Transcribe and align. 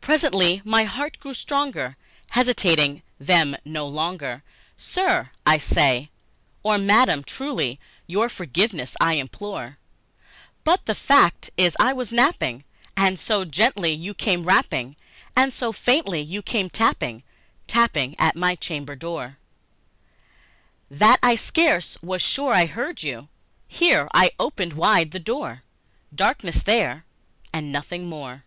Presently 0.00 0.62
my 0.64 0.86
soul 0.88 1.10
grew 1.20 1.34
stronger; 1.34 1.94
hesitating 2.30 3.02
then 3.20 3.58
no 3.66 3.86
longer, 3.86 4.42
"Sir," 4.78 5.28
said 5.58 5.78
I, 6.02 6.08
"or 6.62 6.78
madam, 6.78 7.22
truly 7.22 7.78
your 8.06 8.30
forgiveness 8.30 8.96
I 9.02 9.14
implore; 9.14 9.76
But 10.64 10.86
the 10.86 10.94
fact 10.94 11.50
is, 11.58 11.76
I 11.78 11.92
was 11.92 12.10
napping, 12.10 12.64
and 12.96 13.18
so 13.18 13.44
gently 13.44 13.92
you 13.92 14.14
came 14.14 14.44
rapping, 14.44 14.96
And 15.36 15.52
so 15.52 15.72
faintly 15.72 16.22
you 16.22 16.40
came 16.40 16.70
tapping, 16.70 17.22
tapping 17.66 18.18
at 18.18 18.34
my 18.34 18.54
chamber 18.54 18.96
door, 18.96 19.36
That 20.90 21.18
I 21.22 21.34
scarce 21.34 21.98
was 22.02 22.22
sure 22.22 22.54
I 22.54 22.64
heard 22.64 23.02
you." 23.02 23.28
Here 23.66 24.08
I 24.14 24.30
opened 24.40 24.72
wide 24.72 25.10
the 25.10 25.18
door: 25.18 25.64
Darkness 26.14 26.62
there, 26.62 27.04
and 27.52 27.70
nothing 27.70 28.06
more. 28.08 28.44